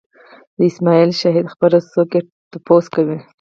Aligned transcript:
د 0.57 0.59
اسماعیل 0.71 1.11
شاهد 1.21 1.45
خبره 1.53 1.77
څوک 1.91 2.09
یې 2.15 2.21
تپوس 2.51 2.85
کوي 2.93 3.17